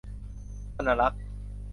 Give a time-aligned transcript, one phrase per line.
[0.75, 1.23] ธนรักษ์